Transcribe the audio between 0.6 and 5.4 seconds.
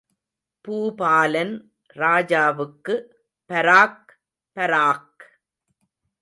பூபாலன் ராஜாவுக்கு பராக்!... பராக்!